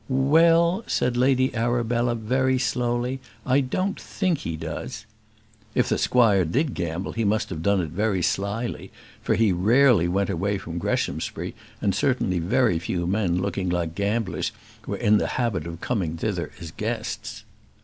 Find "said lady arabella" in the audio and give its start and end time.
0.87-2.15